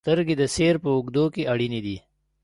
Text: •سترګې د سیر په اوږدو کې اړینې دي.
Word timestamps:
•سترګې 0.03 0.35
د 0.37 0.43
سیر 0.55 0.75
په 0.83 0.89
اوږدو 0.95 1.25
کې 1.33 1.43
اړینې 1.53 1.79
دي. 1.85 1.97